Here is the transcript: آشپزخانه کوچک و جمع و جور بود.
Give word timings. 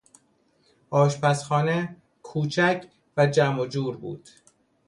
آشپزخانه 0.89 1.95
کوچک 2.23 2.85
و 3.17 3.25
جمع 3.27 3.61
و 3.61 3.65
جور 3.65 3.97
بود. 3.97 4.29